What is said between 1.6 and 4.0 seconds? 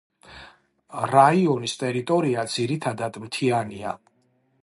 ტერიტორია ძირითადად მთიანია.